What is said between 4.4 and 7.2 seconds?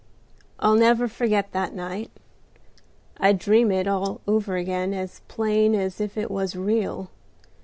again as plain as if it was real.